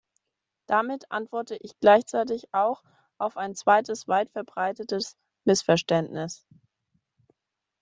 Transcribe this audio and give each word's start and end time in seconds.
Damit 0.65 1.11
antworte 1.11 1.57
ich 1.57 1.77
gleichzeitig 1.79 2.51
auch 2.55 2.81
auf 3.19 3.37
ein 3.37 3.53
zweites 3.53 4.07
weitverbreitetes 4.07 5.15
Missverständnis. 5.45 6.43